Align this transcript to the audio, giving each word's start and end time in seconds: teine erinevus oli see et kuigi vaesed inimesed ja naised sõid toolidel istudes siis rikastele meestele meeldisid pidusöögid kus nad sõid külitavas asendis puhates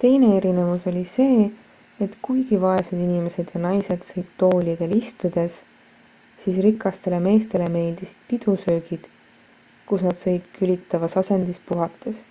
teine 0.00 0.26
erinevus 0.38 0.82
oli 0.90 1.04
see 1.12 1.44
et 2.06 2.16
kuigi 2.26 2.58
vaesed 2.64 3.00
inimesed 3.04 3.54
ja 3.54 3.62
naised 3.66 4.04
sõid 4.08 4.28
toolidel 4.42 4.92
istudes 4.98 5.56
siis 6.44 6.60
rikastele 6.68 7.22
meestele 7.28 7.70
meeldisid 7.78 8.28
pidusöögid 8.34 9.08
kus 9.92 10.06
nad 10.10 10.22
sõid 10.26 10.54
külitavas 10.60 11.18
asendis 11.24 11.66
puhates 11.72 12.22